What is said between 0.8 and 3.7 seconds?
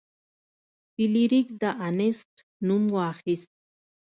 فلیریک د انیسټ نوم واخیست.